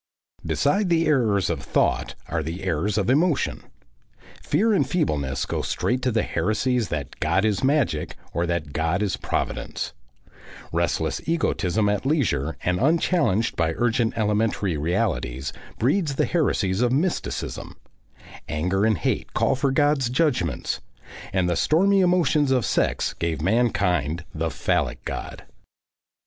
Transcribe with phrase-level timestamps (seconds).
[0.43, 3.61] Beside the errors of thought are the errors of emotion.
[4.41, 9.03] Fear and feebleness go straight to the Heresies that God is Magic or that God
[9.03, 9.93] is Providence;
[10.73, 17.75] restless egotism at leisure and unchallenged by urgent elementary realities breeds the Heresies of Mysticism,
[18.49, 20.81] anger and hate call for God's Judgments,
[21.31, 25.43] and the stormy emotions of sex gave mankind the Phallic God.